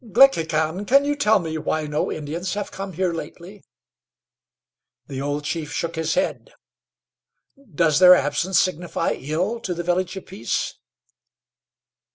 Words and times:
"Glickhican, 0.03 0.87
can 0.87 1.05
you 1.05 1.15
tell 1.15 1.37
me 1.37 1.59
why 1.59 1.85
no 1.85 2.11
Indians 2.11 2.55
have 2.55 2.71
come 2.71 2.93
here 2.93 3.13
lately?" 3.13 3.63
The 5.05 5.21
old 5.21 5.43
chief 5.43 5.71
shook 5.71 5.95
his 5.95 6.15
head. 6.15 6.49
"Does 7.75 7.99
their 7.99 8.15
absence 8.15 8.59
signify 8.59 9.11
ill 9.19 9.59
to 9.59 9.75
the 9.75 9.83
Village 9.83 10.15
of 10.17 10.25
Peace?" 10.25 10.73